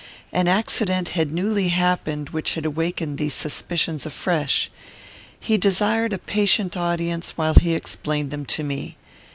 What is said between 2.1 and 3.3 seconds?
which had awakened